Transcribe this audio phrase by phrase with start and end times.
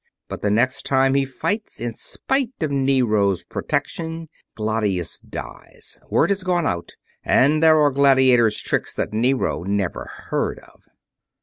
[0.29, 5.99] But the next time he fights, in spite of Nero's protection, Glatius dies.
[6.09, 6.93] Word has gone out,
[7.23, 10.85] and there are gladiators' tricks that Nero never heard of."